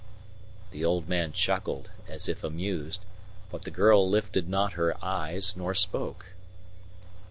[0.71, 3.05] The old man chuckled as if amused,
[3.51, 6.33] but the girl lifted not her eyes nor spoke.